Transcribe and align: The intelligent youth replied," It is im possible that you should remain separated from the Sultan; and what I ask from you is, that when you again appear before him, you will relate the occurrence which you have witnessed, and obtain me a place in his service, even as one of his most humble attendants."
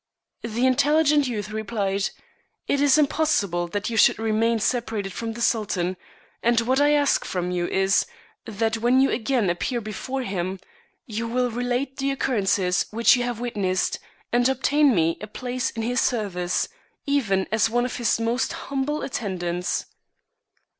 The 0.41 0.65
intelligent 0.65 1.27
youth 1.27 1.51
replied," 1.51 2.09
It 2.67 2.81
is 2.81 2.97
im 2.97 3.05
possible 3.05 3.67
that 3.67 3.91
you 3.91 3.97
should 3.97 4.17
remain 4.17 4.57
separated 4.57 5.13
from 5.13 5.33
the 5.33 5.43
Sultan; 5.43 5.95
and 6.41 6.59
what 6.61 6.81
I 6.81 6.93
ask 6.93 7.23
from 7.23 7.51
you 7.51 7.67
is, 7.67 8.07
that 8.45 8.79
when 8.79 8.99
you 8.99 9.11
again 9.11 9.47
appear 9.47 9.79
before 9.79 10.23
him, 10.23 10.59
you 11.05 11.27
will 11.27 11.51
relate 11.51 11.97
the 11.97 12.09
occurrence 12.09 12.57
which 12.89 13.15
you 13.15 13.21
have 13.25 13.39
witnessed, 13.39 13.99
and 14.33 14.49
obtain 14.49 14.95
me 14.95 15.19
a 15.21 15.27
place 15.27 15.69
in 15.69 15.83
his 15.83 16.01
service, 16.01 16.67
even 17.05 17.45
as 17.51 17.69
one 17.69 17.85
of 17.85 17.97
his 17.97 18.19
most 18.19 18.53
humble 18.53 19.03
attendants." 19.03 19.85